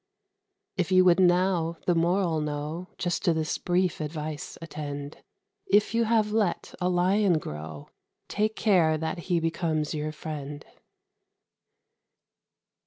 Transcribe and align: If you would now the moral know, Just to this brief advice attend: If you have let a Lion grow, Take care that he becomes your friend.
If 0.77 0.91
you 0.91 1.05
would 1.05 1.19
now 1.19 1.77
the 1.85 1.93
moral 1.93 2.41
know, 2.41 2.87
Just 2.97 3.23
to 3.25 3.35
this 3.35 3.59
brief 3.59 4.01
advice 4.01 4.57
attend: 4.59 5.17
If 5.67 5.93
you 5.93 6.05
have 6.05 6.31
let 6.31 6.73
a 6.81 6.89
Lion 6.89 7.37
grow, 7.37 7.87
Take 8.27 8.55
care 8.55 8.97
that 8.97 9.19
he 9.29 9.39
becomes 9.39 9.93
your 9.93 10.11
friend. 10.11 10.65